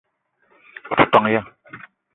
O 0.91 0.95
te 0.97 1.05
ton 1.11 1.27
ya? 1.35 1.45